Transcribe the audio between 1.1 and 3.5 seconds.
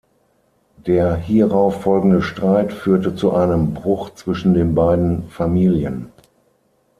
hierauf folgende Streit führte zu